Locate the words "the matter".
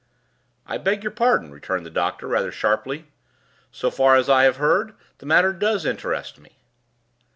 5.19-5.53